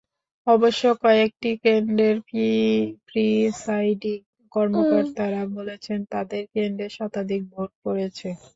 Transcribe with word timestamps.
অবশ্য 0.47 0.83
কয়েকটি 1.03 1.49
কেন্দ্রের 1.63 2.15
প্রিসাইডিং 3.07 4.17
কর্মকর্তারা 4.51 5.41
বলেছেন, 5.57 5.99
তাঁদের 6.11 6.43
কেন্দ্রে 6.53 6.87
শতাধিক 6.97 7.41
ভোট 7.53 7.69
পড়েছে। 7.83 8.27